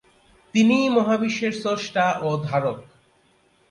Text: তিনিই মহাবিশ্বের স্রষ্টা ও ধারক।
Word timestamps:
তিনিই 0.53 0.87
মহাবিশ্বের 0.89 1.53
স্রষ্টা 1.53 2.05
ও 2.21 2.29
ধারক। 2.47 2.77